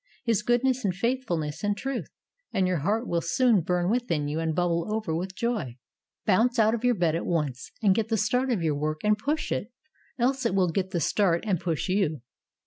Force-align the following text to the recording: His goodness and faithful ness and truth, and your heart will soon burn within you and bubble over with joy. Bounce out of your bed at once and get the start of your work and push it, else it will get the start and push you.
His 0.23 0.41
goodness 0.41 0.83
and 0.83 0.95
faithful 0.95 1.37
ness 1.37 1.63
and 1.63 1.77
truth, 1.77 2.09
and 2.51 2.65
your 2.65 2.77
heart 2.79 3.05
will 3.07 3.21
soon 3.21 3.61
burn 3.61 3.87
within 3.91 4.27
you 4.27 4.39
and 4.39 4.55
bubble 4.55 4.91
over 4.91 5.13
with 5.15 5.35
joy. 5.35 5.77
Bounce 6.25 6.57
out 6.57 6.73
of 6.73 6.83
your 6.83 6.95
bed 6.95 7.13
at 7.15 7.23
once 7.27 7.71
and 7.83 7.93
get 7.93 8.07
the 8.07 8.17
start 8.17 8.49
of 8.49 8.63
your 8.63 8.73
work 8.73 9.01
and 9.03 9.15
push 9.15 9.51
it, 9.51 9.71
else 10.17 10.43
it 10.43 10.55
will 10.55 10.69
get 10.71 10.89
the 10.89 10.99
start 10.99 11.43
and 11.45 11.59
push 11.59 11.87
you. 11.87 12.21